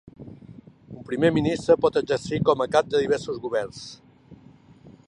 Un 0.99 1.03
primer 1.09 1.31
ministre 1.35 1.77
pot 1.83 2.01
exercir 2.01 2.41
com 2.51 2.65
a 2.65 2.69
cap 2.77 2.91
de 2.95 3.05
diversos 3.05 3.39
governs. 3.47 3.85